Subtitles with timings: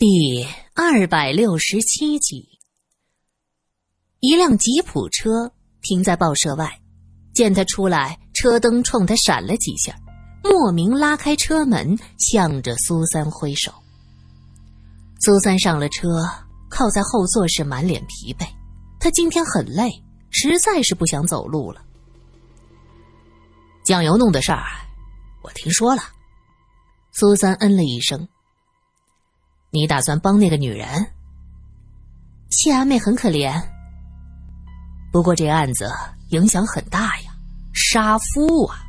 [0.00, 2.48] 第二百六十七集，
[4.20, 6.80] 一辆吉普车停在报社外，
[7.34, 9.98] 见他出来，车灯冲他闪了几下，
[10.44, 13.72] 莫名拉开车门，向着苏三挥手。
[15.18, 16.24] 苏三上了车，
[16.70, 18.46] 靠在后座是满脸疲惫，
[19.00, 19.90] 他今天很累，
[20.30, 21.84] 实在是不想走路了。
[23.82, 24.62] 酱油弄的事儿，
[25.42, 26.02] 我听说了。
[27.10, 28.28] 苏三嗯了一声。
[29.70, 31.06] 你打算帮那个女人？
[32.50, 33.62] 谢阿妹很可怜，
[35.12, 35.90] 不过这案子
[36.30, 37.32] 影响很大呀，
[37.74, 38.82] 杀夫啊！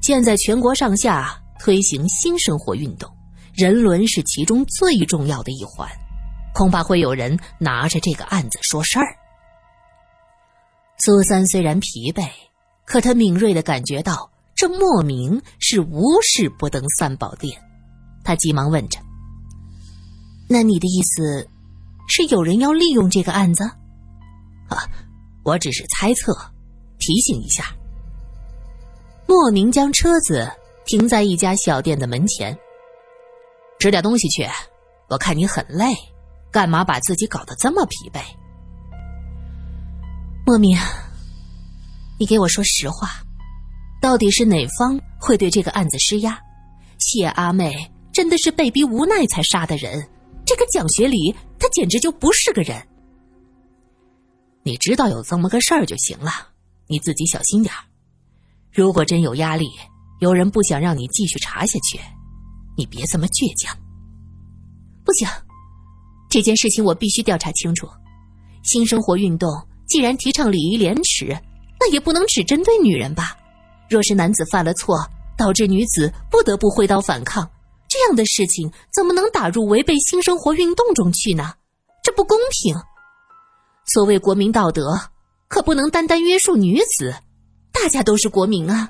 [0.00, 3.12] 现在全国上下推行新生活运动，
[3.52, 5.88] 人伦是其中最重要的一环，
[6.54, 9.16] 恐怕会有人拿着这个案子说事儿。
[10.98, 12.28] 苏三虽然疲惫，
[12.84, 17.60] 可他敏锐的感觉到这莫名是无事不登三宝殿，
[18.22, 19.00] 他急忙问着。
[20.48, 21.48] 那你的意思，
[22.08, 23.64] 是有人要利用这个案子？
[24.68, 24.88] 啊，
[25.44, 26.34] 我只是猜测，
[26.98, 27.64] 提醒一下。
[29.26, 30.50] 莫名将车子
[30.84, 32.56] 停在一家小店的门前，
[33.78, 34.46] 吃点东西去。
[35.08, 35.94] 我看你很累，
[36.50, 38.20] 干嘛把自己搞得这么疲惫？
[40.44, 40.76] 莫名，
[42.18, 43.08] 你给我说实话，
[44.00, 46.38] 到底是哪方会对这个案子施压？
[46.98, 50.08] 谢阿妹真的是被逼无奈才杀的人？
[50.44, 52.80] 这个蒋学礼，他简直就不是个人。
[54.62, 56.30] 你知道有这么个事儿就行了，
[56.86, 57.74] 你自己小心点
[58.70, 59.68] 如果真有压力，
[60.20, 62.00] 有人不想让你继续查下去，
[62.76, 63.76] 你别这么倔强。
[65.04, 65.28] 不行，
[66.30, 67.88] 这件事情我必须调查清楚。
[68.62, 69.50] 新生活运动
[69.88, 71.36] 既然提倡礼义廉耻，
[71.80, 73.36] 那也不能只针对女人吧？
[73.90, 74.96] 若是男子犯了错，
[75.36, 77.50] 导致女子不得不挥刀反抗。
[78.02, 81.54] 这样的事情怎么能打入违背新生活运动中去呢？
[82.02, 82.74] 这不公平。
[83.86, 84.98] 所谓国民道德，
[85.46, 87.14] 可不能单单约束女子，
[87.70, 88.88] 大家都是国民啊。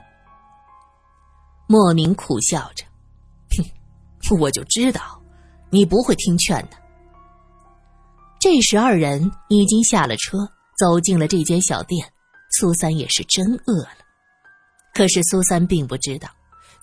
[1.67, 2.87] 莫名苦笑着，
[4.31, 5.23] 哼，我就知道
[5.69, 6.77] 你不会听劝的。
[8.41, 10.39] 这时，二人已经下了车，
[10.79, 12.11] 走进了这间小店。
[12.53, 13.99] 苏三也是真饿了，
[14.95, 16.31] 可是苏三并不知道。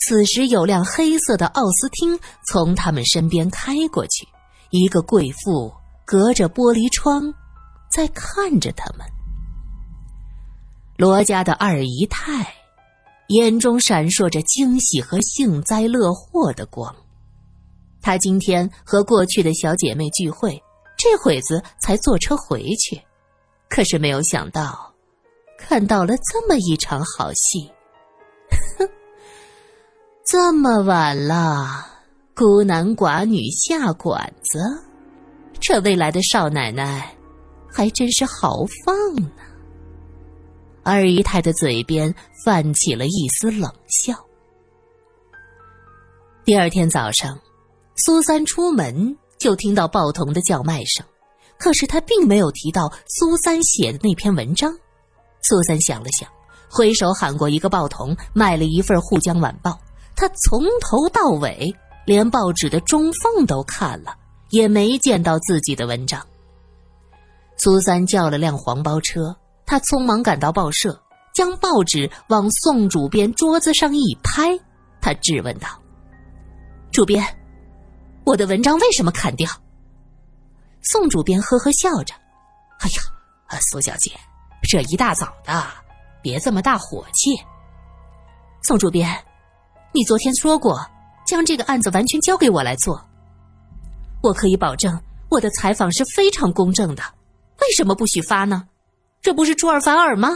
[0.08, 2.18] 此时，有辆黑色的奥斯汀
[2.48, 4.28] 从他们身边开过去，
[4.70, 5.72] 一个贵妇
[6.06, 7.34] 隔着玻璃窗
[7.92, 9.06] 在看着他们。
[10.98, 12.54] 罗家的二姨太
[13.28, 16.96] 眼中闪烁着惊喜和幸灾乐祸的光。
[18.02, 20.62] 她今天和过去的小姐妹聚会，
[20.98, 23.00] 这会子才坐车回去，
[23.70, 24.94] 可是没有想到，
[25.58, 27.70] 看到了这么一场好戏。
[30.32, 31.88] 这么晚了，
[32.36, 34.60] 孤男寡女下馆子，
[35.60, 37.16] 这未来的少奶奶
[37.68, 39.28] 还真是豪放呢。
[40.84, 42.14] 二姨太的嘴边
[42.46, 44.14] 泛起了一丝冷笑。
[46.46, 47.36] 第二天早上，
[47.96, 51.04] 苏三出门就听到报童的叫卖声，
[51.58, 54.72] 可是他并没有提到苏三写的那篇文章。
[55.42, 56.30] 苏三想了想，
[56.70, 59.72] 挥手喊过一个报童，卖了一份《沪江晚报》。
[60.20, 61.74] 他从头到尾
[62.06, 64.18] 连报纸的中缝都看了，
[64.50, 66.22] 也没见到自己的文章。
[67.56, 69.34] 苏三叫了辆黄包车，
[69.66, 71.02] 他匆忙赶到报社，
[71.34, 74.60] 将报纸往宋主编桌子上一拍，
[75.00, 75.70] 他质问道
[76.92, 77.26] ：“主编，
[78.26, 79.50] 我的文章为什么砍掉？”
[80.84, 82.14] 宋主编呵呵笑着
[82.80, 83.02] ：“哎呀，
[83.48, 84.12] 啊苏小姐，
[84.64, 85.66] 这一大早的，
[86.22, 87.42] 别这么大火气。”
[88.62, 89.18] 宋主编。
[89.92, 90.80] 你昨天说过，
[91.26, 93.04] 将这个案子完全交给我来做。
[94.22, 97.04] 我可以保证，我的采访是非常公正的。
[97.60, 98.68] 为什么不许发呢？
[99.20, 100.30] 这不是出尔反尔吗？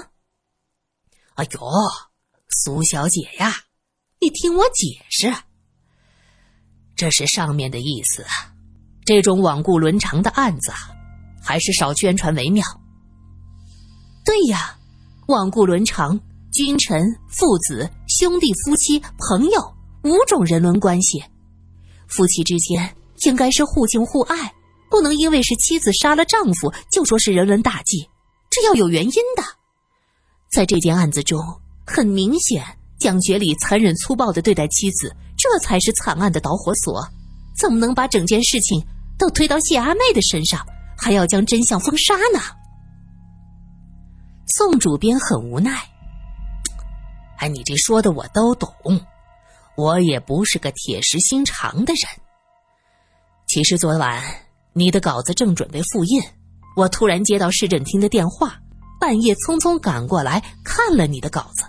[1.35, 1.59] 哎呦，
[2.49, 3.53] 苏小姐呀，
[4.19, 5.31] 你听我解释，
[6.95, 8.25] 这是上面的意思。
[9.05, 10.71] 这种罔顾伦常的案子，
[11.43, 12.65] 还是少宣传为妙。
[14.25, 14.75] 对呀，
[15.27, 16.19] 罔顾伦常。
[16.51, 19.73] 君臣、父子、兄弟、夫妻、朋友
[20.03, 21.23] 五种人伦关系，
[22.07, 22.95] 夫妻之间
[23.25, 24.53] 应该是互敬互爱，
[24.87, 28.07] 不能因为是妻子杀了丈夫就说是人伦大忌，
[28.51, 29.41] 这要有原因的。
[30.51, 31.39] 在这件案子中，
[31.87, 32.63] 很明显，
[32.99, 37.03] 蒋学礼残忍粗暴的对待妻子，这才是惨案的导火索。
[37.57, 38.79] 怎么能把整件事情
[39.17, 40.63] 都推到谢阿妹的身上，
[40.95, 42.39] 还要将真相封杀呢？
[44.55, 45.81] 宋主编很无奈。
[47.37, 48.73] 哎，你这说的我都懂，
[49.75, 52.03] 我也不是个铁石心肠的人。
[53.47, 54.23] 其实昨晚
[54.73, 56.21] 你的稿子正准备复印，
[56.75, 58.55] 我突然接到市政厅的电话，
[58.99, 61.65] 半夜匆匆赶过来看了你的稿子。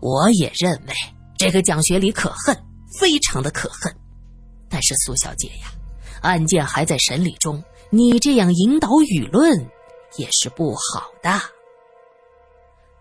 [0.00, 0.94] 我也认为
[1.38, 2.56] 这个蒋学礼可恨，
[3.00, 3.94] 非常的可恨。
[4.68, 5.72] 但是苏小姐呀，
[6.20, 9.58] 案件还在审理中，你这样引导舆论
[10.16, 11.40] 也是不好的。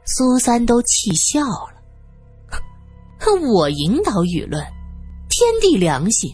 [0.06, 1.74] 苏三都气笑了，
[3.42, 4.62] 我引导舆论，
[5.30, 6.30] 天地良心，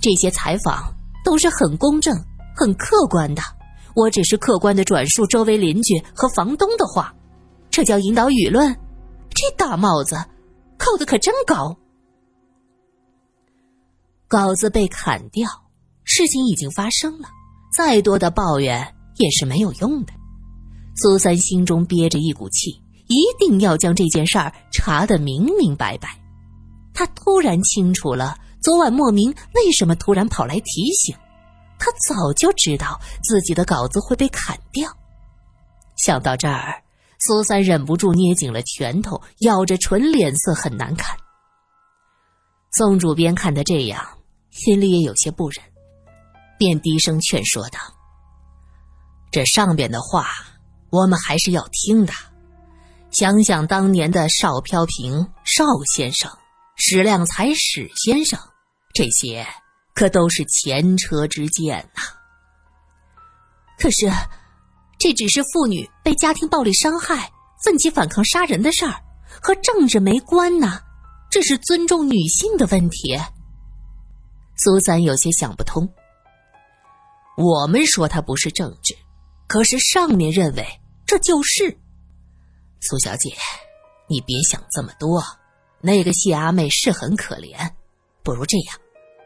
[0.00, 2.16] 这些采访都是很公正、
[2.56, 3.42] 很客观的。
[3.96, 7.12] 我只是客观的转述周围邻居和房东的话，
[7.68, 8.72] 这叫引导舆论？
[9.30, 10.16] 这大帽子
[10.78, 11.76] 扣的可真高。
[14.28, 15.48] 稿子被砍掉，
[16.04, 17.28] 事情已经发生了，
[17.76, 20.12] 再多的抱怨也是没有用的。
[20.94, 22.80] 苏三心中憋着一股气。
[23.10, 26.16] 一定要将这件事儿查得明明白白。
[26.94, 31.14] 他突然清楚了昨晚莫名为什么突然跑来提醒。
[31.76, 34.88] 他早就知道自己的稿子会被砍掉。
[35.96, 36.82] 想到这儿，
[37.18, 41.16] 苏三忍不住捏紧了拳头，咬着唇，脸色很难看。
[42.72, 44.06] 宋主编看他这样，
[44.50, 45.64] 心里也有些不忍，
[46.58, 47.78] 便低声劝说道
[49.32, 50.28] ：“这上边的话，
[50.90, 52.12] 我们还是要听的。”
[53.10, 56.30] 想想当年的邵飘萍邵先生、
[56.76, 58.38] 史量才史先生，
[58.94, 59.46] 这些
[59.94, 62.02] 可都是前车之鉴呐。
[63.78, 64.08] 可是，
[64.98, 67.30] 这只是妇女被家庭暴力伤害、
[67.64, 68.94] 奋起反抗杀人的事儿，
[69.42, 70.80] 和政治没关呐。
[71.30, 73.18] 这是尊重女性的问题。
[74.56, 75.88] 苏三有些想不通。
[77.36, 78.94] 我们说它不是政治，
[79.48, 80.64] 可是上面认为
[81.06, 81.76] 这就是。
[82.80, 83.30] 苏小姐，
[84.08, 85.22] 你别想这么多。
[85.82, 87.70] 那个谢阿妹是很可怜，
[88.22, 88.76] 不如这样，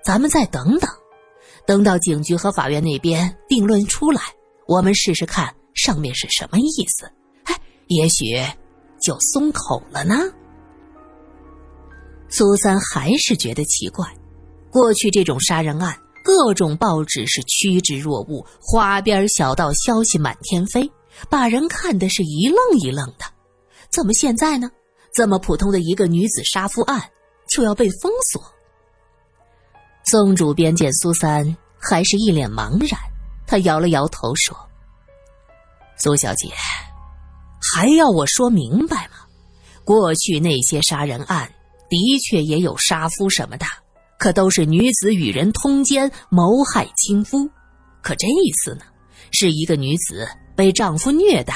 [0.04, 0.90] 咱们再等等，
[1.66, 4.20] 等到警局和法院那边定论出来，
[4.66, 7.10] 我们试试看上面是什么意思。
[7.44, 8.24] 哎，也许
[9.00, 10.14] 就松口了呢。
[12.28, 14.06] 苏三还是觉得奇怪，
[14.70, 20.90] 过去这种杀人案，各种报纸是趋之若鹜，花边小道消息满天飞，
[21.28, 23.24] 把人看的是一愣一愣的。
[23.94, 24.69] 怎么现在呢？
[25.12, 27.00] 这么普通的一个女子杀夫案
[27.49, 28.43] 就要被封锁？
[30.05, 33.00] 宋主编见苏三还是一脸茫然，
[33.46, 34.56] 他摇了摇头说
[35.96, 36.49] ：“苏小姐，
[37.73, 39.19] 还要我说明白吗？
[39.85, 41.49] 过去那些杀人案
[41.88, 43.64] 的确也有杀夫什么的，
[44.19, 47.49] 可都是女子与人通奸谋害亲夫。
[48.02, 48.81] 可这一次呢，
[49.31, 51.55] 是一个女子被丈夫虐待，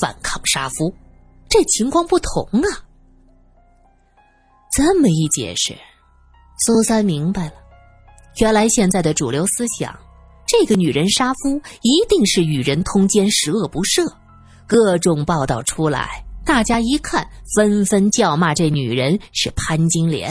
[0.00, 0.94] 反抗杀夫。”
[1.50, 2.86] 这情况不同啊！
[4.72, 5.76] 这么一解释，
[6.64, 7.54] 苏三明白了，
[8.36, 9.92] 原来现在的主流思想，
[10.46, 14.08] 这个女人杀夫一定是与人通奸、十恶不赦。
[14.68, 20.30] 各种报道出来，大家一看，纷纷叫骂这女人是潘金莲。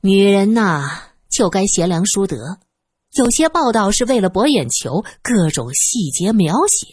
[0.00, 0.90] 女人呐，
[1.30, 2.58] 就该贤良淑德。
[3.12, 6.92] 有些报道是为了博眼球，各种细节描写，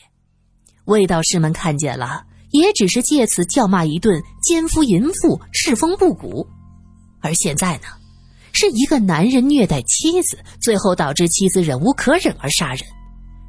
[0.86, 2.28] 卫道士们看见了。
[2.52, 6.48] 也只是借此叫骂一顿奸夫淫妇世风不古，
[7.22, 7.88] 而现在呢，
[8.54, 12.82] 是一个男人虐待妻子，最后导致妻子忍无可忍而杀人，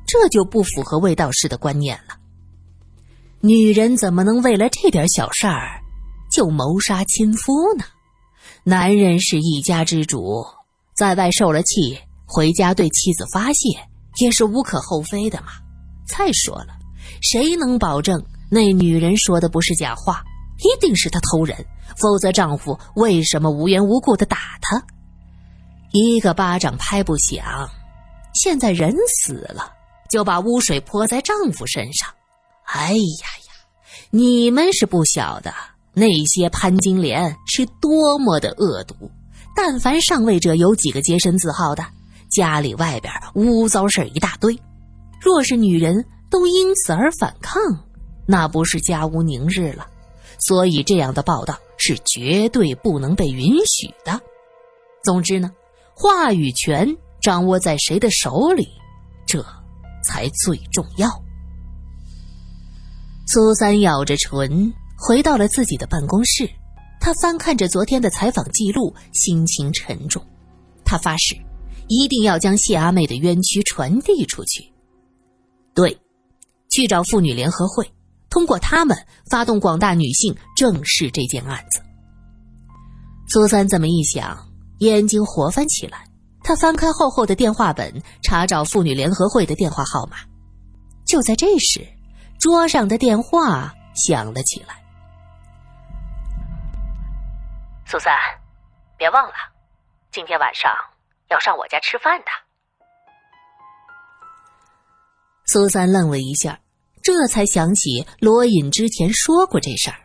[0.07, 2.17] 这就不符合卫道士的观念了。
[3.41, 5.81] 女人怎么能为了这点小事儿
[6.31, 7.85] 就谋杀亲夫呢？
[8.65, 10.45] 男人是一家之主，
[10.95, 13.69] 在外受了气，回家对妻子发泄
[14.21, 15.49] 也是无可厚非的嘛。
[16.07, 16.79] 再说了，
[17.23, 18.23] 谁能保证？
[18.51, 20.23] 那女人说的不是假话，
[20.59, 21.57] 一定是她偷人，
[21.97, 24.83] 否则丈夫为什么无缘无故的打她？
[25.93, 27.69] 一个巴掌拍不响，
[28.35, 29.73] 现在人死了，
[30.11, 32.09] 就把污水泼在丈夫身上。
[32.65, 33.53] 哎呀呀，
[34.11, 35.53] 你们是不晓得
[35.93, 38.95] 那些潘金莲是多么的恶毒。
[39.57, 41.85] 但凡上位者有几个洁身自好的，
[42.31, 44.57] 家里外边污糟事一大堆。
[45.21, 47.61] 若是女人都因此而反抗。
[48.31, 49.89] 那不是家无宁日了，
[50.39, 54.21] 所以这样的报道是绝对不能被允许的。
[55.03, 55.51] 总之呢，
[55.97, 58.69] 话语权掌握在谁的手里，
[59.27, 59.45] 这
[60.05, 61.11] 才最重要。
[63.27, 66.49] 苏三咬着唇回到了自己的办公室，
[67.01, 70.25] 他翻看着昨天的采访记录，心情沉重。
[70.85, 71.35] 他发誓，
[71.89, 74.73] 一定要将谢阿妹的冤屈传递出去。
[75.75, 75.99] 对，
[76.71, 77.91] 去找妇女联合会。
[78.31, 78.97] 通过他们
[79.31, 81.83] 发动广大女性正视这件案子。
[83.29, 84.39] 苏三这么一想，
[84.79, 86.05] 眼睛活泛起来。
[86.43, 90.17] 他他翻开厚厚的电话本，查找妇女联合会的电话号码。
[91.07, 91.87] 就在这时，
[92.41, 94.83] 桌上的电话响了起来。
[97.87, 98.13] 苏三，
[98.97, 99.35] 别忘了，
[100.11, 100.73] 今天晚上
[101.29, 102.27] 要上我家吃饭的。
[105.47, 106.59] 苏三愣了一下，
[107.03, 109.97] 这才想起罗隐之前说过这事儿。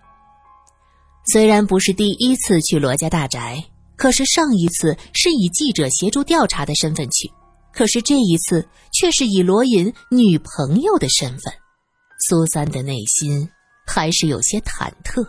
[1.32, 3.64] 虽然不是第一次去罗家大宅。
[3.98, 7.32] 可是上一次是以记者协助调查的身份去，
[7.72, 11.54] 可是这一次却是以罗隐女朋友的身份，
[12.28, 13.50] 苏三的内心
[13.88, 15.26] 还是有些忐忑。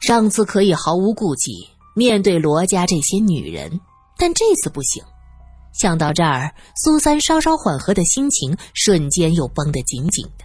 [0.00, 1.52] 上次可以毫无顾忌
[1.94, 3.80] 面对罗家这些女人，
[4.18, 5.00] 但这次不行。
[5.78, 10.44] 想到这儿，苏三稍稍缓和的心情瞬间又绷得紧紧的。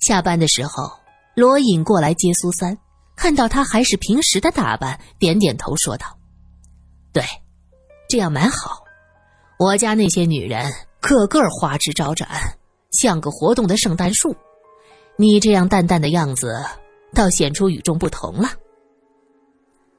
[0.00, 0.90] 下班的时候，
[1.34, 2.76] 罗隐过来接苏三。
[3.14, 6.06] 看到他还是平时的打扮，点点头说道
[7.14, 7.24] ：“对，
[8.10, 8.84] 这样蛮好。
[9.58, 12.28] 我家那些女人个个花枝招展，
[12.92, 14.36] 像个活动的圣诞树。
[15.16, 16.62] 你这样淡淡的样子，
[17.14, 18.50] 倒显出与众不同了。”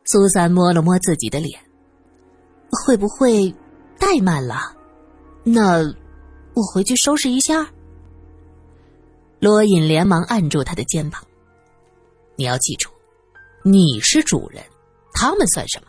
[0.06, 1.60] 苏三摸了摸自己的脸，
[2.70, 3.52] 会不会
[4.00, 4.76] 怠慢了？
[5.44, 5.80] 那
[6.54, 7.68] 我回去收拾一下。
[9.40, 11.22] 罗隐连忙按住他的肩膀
[12.36, 12.90] ：“你要记住。”
[13.64, 14.64] 你是主人，
[15.14, 15.88] 他们算什么？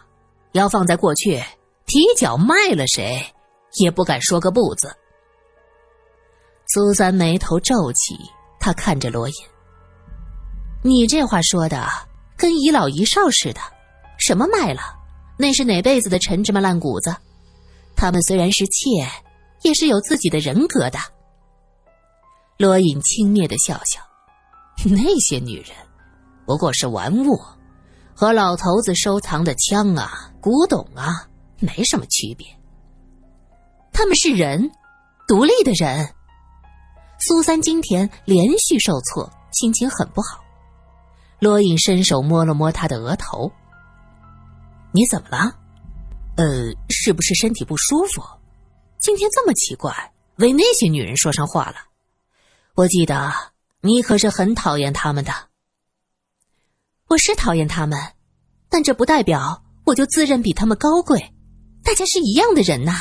[0.52, 1.40] 要放在过去，
[1.86, 3.24] 提脚卖了谁，
[3.78, 4.90] 也不敢说个不字。
[6.74, 8.18] 苏三眉头皱起，
[8.58, 9.34] 他看着罗隐
[10.82, 11.86] ：“你这话说的
[12.36, 13.60] 跟遗老遗少似的，
[14.18, 14.80] 什么卖了？
[15.38, 17.14] 那是哪辈子的陈芝麻烂谷子？
[17.98, 19.06] 他们虽然是妾，
[19.62, 20.98] 也是有自己的人格的。”
[22.56, 24.00] 罗隐轻蔑的笑笑
[24.88, 25.76] ：“那些女人，
[26.46, 27.36] 不过是玩物。”
[28.14, 31.28] 和老头子收藏的枪啊、古董啊
[31.60, 32.46] 没什么区别。
[33.92, 34.70] 他们是人，
[35.28, 36.08] 独立的人。
[37.20, 40.40] 苏三今天连续受挫，心情很不好。
[41.38, 43.52] 罗隐伸手摸了摸他的额头
[44.90, 45.54] ：“你怎么了？
[46.38, 48.22] 呃，是不是身体不舒服？
[49.00, 51.74] 今天这么奇怪，为那些女人说上话了。
[52.76, 53.32] 我记得
[53.80, 55.32] 你可是很讨厌他们的。”
[57.10, 57.98] 我是讨厌他们，
[58.68, 61.18] 但这不代表我就自认比他们高贵。
[61.82, 62.92] 大家是一样的人呐。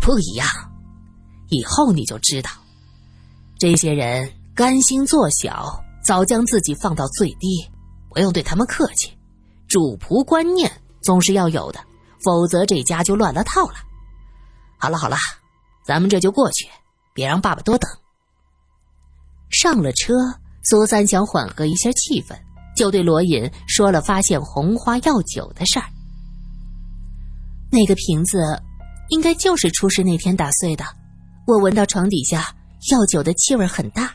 [0.00, 0.48] 不一样，
[1.50, 2.50] 以后你就知道，
[3.60, 7.70] 这些人甘心做小，早将自己放到最低。
[8.10, 9.16] 不用对他们客气，
[9.68, 10.68] 主仆观念
[11.00, 11.80] 总是要有的，
[12.24, 13.74] 否则这家就乱了套了。
[14.78, 15.16] 好了好了，
[15.84, 16.68] 咱们这就过去，
[17.12, 17.90] 别让爸爸多等。
[19.50, 20.14] 上了车，
[20.62, 22.36] 苏三想缓和一下气氛。
[22.74, 25.84] 就对罗隐说了发现红花药酒的事儿。
[27.70, 28.38] 那个瓶子，
[29.10, 30.82] 应该就是出事那天打碎的。
[31.46, 32.54] 我闻到床底下
[32.90, 34.10] 药酒的气味很大。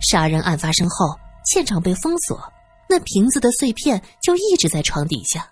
[0.00, 1.14] 杀人案发生后，
[1.44, 2.42] 现场被封锁，
[2.88, 5.46] 那瓶子的碎片就一直在床底下。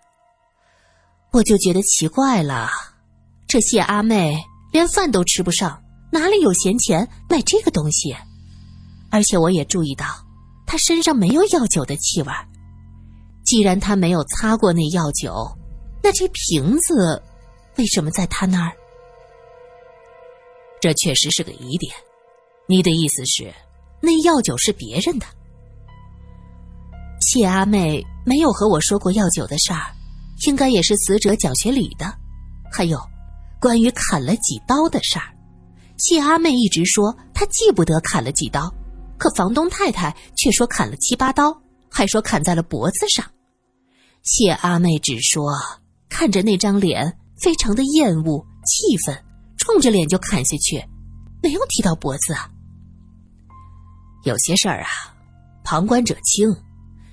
[1.32, 2.68] 我就觉得奇怪了，
[3.48, 4.36] 这谢阿妹
[4.70, 8.14] 连饭都吃不上，哪里有闲钱买这个东西？
[9.10, 10.04] 而且我也注意到。
[10.66, 12.32] 她身上没有药酒的气味
[13.44, 15.46] 既然她没有擦过那药酒，
[16.02, 17.22] 那这瓶子
[17.76, 18.72] 为什么在她那儿？
[20.80, 21.94] 这确实是个疑点。
[22.66, 23.52] 你的意思是，
[24.00, 25.26] 那药酒是别人的？
[27.20, 29.94] 谢阿妹没有和我说过药酒的事儿，
[30.46, 32.12] 应该也是死者蒋学礼的。
[32.70, 32.98] 还有，
[33.60, 35.34] 关于砍了几刀的事儿，
[35.98, 38.72] 谢阿妹一直说她记不得砍了几刀。
[39.18, 41.56] 可房东太太却说砍了七八刀，
[41.88, 43.24] 还说砍在了脖子上。
[44.22, 45.52] 谢阿妹只说
[46.08, 49.16] 看着那张脸，非常的厌恶气愤，
[49.58, 50.84] 冲着脸就砍下去，
[51.40, 52.50] 没有提到脖子啊。
[54.24, 54.88] 有些事儿啊，
[55.62, 56.48] 旁观者清。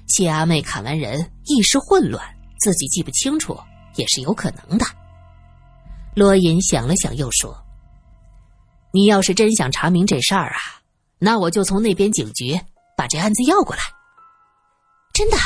[0.08, 2.24] 谢阿妹砍完人一时混乱，
[2.60, 3.58] 自己记不清楚
[3.96, 4.86] 也是有可能的。
[6.16, 7.56] 罗隐想了想，又说
[8.92, 10.60] ：“你要是真想查明这事儿啊。”
[11.22, 12.60] 那我就从那边警局
[12.96, 13.82] 把这案子要过来。
[15.14, 15.38] 真的，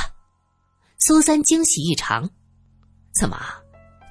[0.99, 2.29] 苏三惊喜异常。
[3.19, 3.37] 怎么，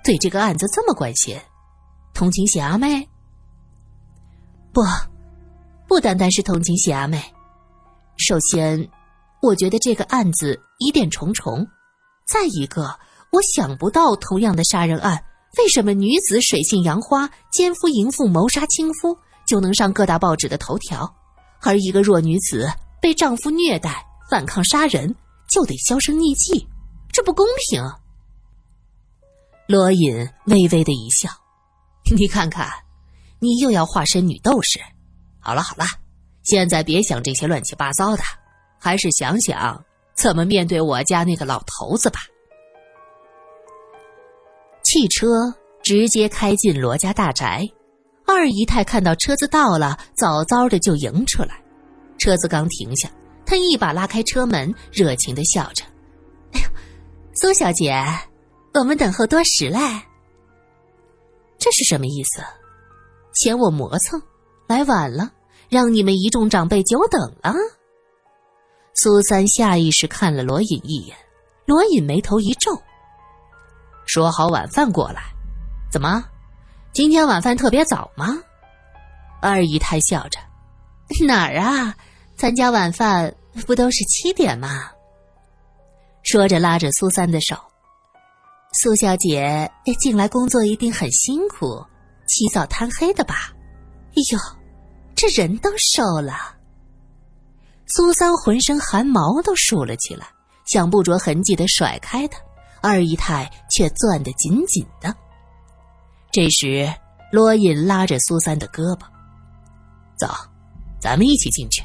[0.02, 1.38] 对这个案子这么关心？
[2.14, 3.08] 同情谢阿妹？
[4.72, 4.82] 不，
[5.86, 7.22] 不单单是同情谢阿妹。
[8.16, 8.88] 首先，
[9.40, 11.64] 我觉得这个案子疑点重重；
[12.32, 12.98] 再一个，
[13.30, 15.22] 我想不到同样的杀人案，
[15.58, 19.14] 为什么女子水性杨花，奸夫淫妇谋杀亲夫
[19.46, 21.14] 就能上各大报纸的头条？
[21.60, 22.72] 而一个弱女子
[23.02, 25.14] 被丈夫虐待、反抗杀人，
[25.46, 26.66] 就得销声匿迹，
[27.12, 27.84] 这不公平。
[29.68, 31.28] 罗隐微微的一笑
[32.16, 32.66] ：“你看看，
[33.40, 34.80] 你又要化身女斗士。
[35.38, 35.84] 好了好了，
[36.44, 38.22] 现在别想这些乱七八糟的，
[38.78, 39.84] 还是想想
[40.14, 42.20] 怎么面对我家那个老头子吧。”
[44.84, 45.26] 汽车
[45.82, 47.66] 直接开进罗家大宅，
[48.26, 51.62] 二姨太看到车子到了，早早的就迎出来。
[52.18, 53.10] 车子刚停下，
[53.46, 55.84] 她一把拉开车门，热情的笑着
[56.52, 56.66] ：“哎呦，
[57.32, 58.04] 苏小姐。”
[58.74, 59.78] 我们等候多时嘞，
[61.58, 62.42] 这是什么意思？
[63.34, 64.18] 嫌我磨蹭，
[64.66, 65.30] 来晚了，
[65.68, 67.54] 让你们一众长辈久等了。
[68.94, 71.16] 苏三下意识看了罗隐一眼，
[71.64, 72.70] 罗隐眉头一皱，
[74.06, 75.22] 说好晚饭过来，
[75.90, 76.22] 怎么，
[76.92, 78.38] 今天晚饭特别早吗？
[79.40, 80.38] 二姨太笑着，
[81.26, 81.94] 哪儿啊，
[82.36, 83.34] 咱家晚饭
[83.66, 84.90] 不都是七点吗？
[86.22, 87.56] 说着拉着苏三的手。
[88.74, 91.84] 苏小姐进来工作一定很辛苦，
[92.26, 93.52] 起早贪黑的吧？
[94.10, 94.38] 哎呦，
[95.14, 96.51] 这人都瘦了。
[97.94, 100.26] 苏三浑身汗毛都竖了起来，
[100.64, 102.38] 想不着痕迹的甩开他，
[102.80, 105.14] 二姨太却攥得紧紧的。
[106.30, 106.90] 这时，
[107.30, 109.02] 罗隐拉着苏三的胳膊
[110.18, 110.28] ：“走，
[111.00, 111.82] 咱们一起进去。”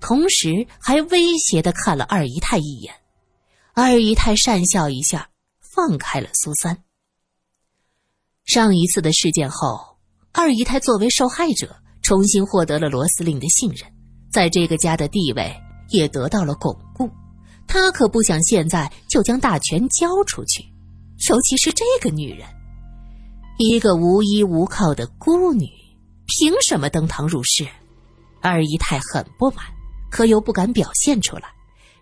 [0.00, 2.94] 同时还威胁的看了二姨太一眼。
[3.74, 5.28] 二姨太讪笑一下。
[5.60, 6.82] 放开了苏三。
[8.44, 9.96] 上一次的事件后，
[10.32, 13.88] 二姨太作为受害者，重新获得了罗司令的信任，
[14.30, 15.54] 在这个家的地位
[15.90, 17.10] 也得到了巩固。
[17.66, 20.64] 他可不想现在就将大权交出去，
[21.28, 22.46] 尤其是这个女人，
[23.58, 25.68] 一个无依无靠的孤女，
[26.26, 27.66] 凭什么登堂入室？
[28.40, 29.66] 二姨太很不满，
[30.10, 31.48] 可又不敢表现出来，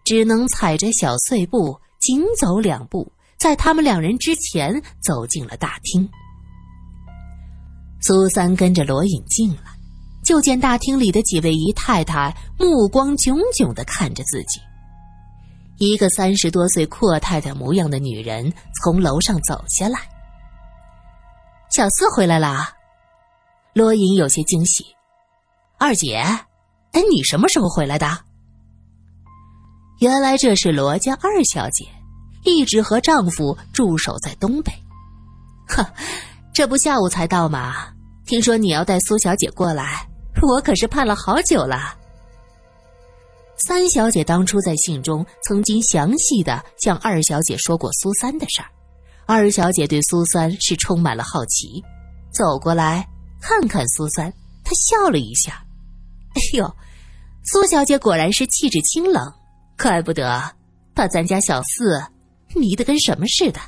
[0.05, 3.11] 只能踩着小碎步，紧走两步。
[3.39, 6.09] 在他们两人之前走进了大厅，
[8.01, 9.76] 苏三跟着罗隐进来，
[10.27, 14.61] 就见大厅里的几位姨太太目光炯炯的看着自己。
[15.79, 20.01] 一个三十多岁阔太太模样的女人从楼上走下来，
[21.71, 22.69] 小四回来了。
[23.73, 24.85] 罗隐有些惊喜
[25.79, 28.19] ：“二姐，哎，你什么时候回来的？”
[30.01, 31.87] 原来这是罗家二小姐。
[32.43, 34.73] 一直和丈夫驻守在东北，
[35.67, 35.85] 呵，
[36.55, 37.89] 这不下午才到吗？
[38.25, 40.09] 听说你要带苏小姐过来，
[40.43, 41.97] 我可是盼了好久了。
[43.59, 48.69] 三小姐当初在信中曾经详细的向二小姐说过苏三的事儿，
[49.27, 51.83] 二小姐对苏三是充满了好奇，
[52.33, 53.09] 走过来
[53.41, 55.65] 看看苏三，她笑了一下，
[56.35, 56.77] 哎呦，
[57.45, 59.33] 苏小姐果然是气质清冷，
[59.79, 60.55] 怪不得
[60.95, 62.03] 把咱家小四。
[62.55, 63.61] 迷得跟什么似的。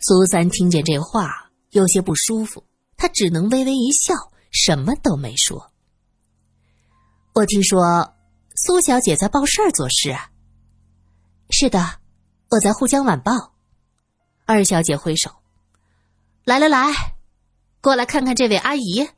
[0.00, 2.64] 苏三听见这话，有些不舒服，
[2.96, 4.14] 他只能微微一笑，
[4.54, 5.70] 什么都没说。
[7.34, 8.14] 我听说
[8.56, 10.30] 苏小姐在报事儿做事啊。
[11.50, 12.00] 是的，
[12.48, 13.32] 我在《沪江晚报》。
[14.46, 15.30] 二小姐挥手，
[16.44, 17.16] 来来来，
[17.82, 19.10] 过来看看这位阿姨。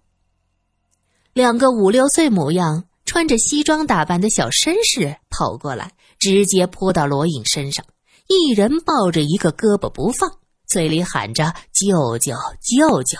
[1.32, 2.88] 两个五六岁模样。
[3.08, 7.86] 穿着西装打扮的小绅士跑过来，直接扑到罗隐身上，
[8.26, 13.16] 一人抱着一个胳膊不放，嘴里喊着“舅舅，舅舅”。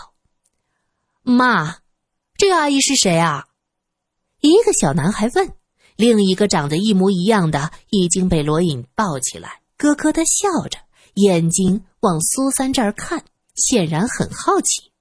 [1.22, 1.76] 妈，
[2.38, 3.46] 这阿姨是谁啊？
[4.40, 5.52] 一个小男孩问。
[5.96, 10.78] 另一个长得一模一样的已经被罗隐抱起来，咯咯的笑着，
[11.14, 14.92] 眼睛往苏三这儿看，显然很好奇。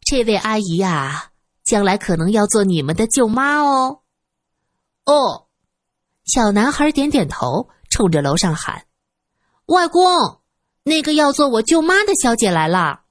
[0.00, 1.28] 这位阿姨呀。
[1.64, 4.00] 将来可能要做你们的舅妈哦。
[5.04, 5.46] 哦，
[6.24, 8.86] 小男孩点点头，冲着楼上喊
[9.66, 10.40] ：“外公，
[10.82, 13.01] 那个要做我舅妈的小姐来了。”